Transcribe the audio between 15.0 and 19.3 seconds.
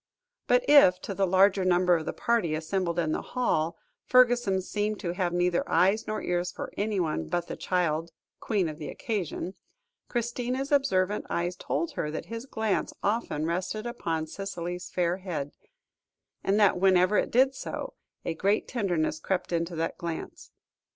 head, and that whenever it did so, a great tenderness